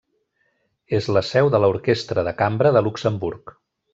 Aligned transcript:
És 0.99 1.09
la 1.17 1.23
seu 1.27 1.51
de 1.57 1.59
l'Orquestra 1.65 2.25
de 2.31 2.35
Cambra 2.41 2.73
de 2.79 2.85
Luxemburg. 2.89 3.57